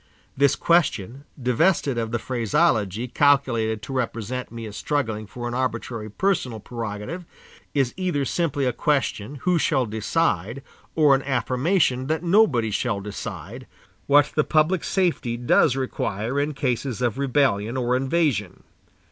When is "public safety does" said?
14.43-15.75